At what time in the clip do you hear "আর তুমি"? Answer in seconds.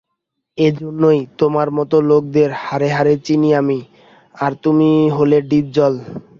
4.35-4.89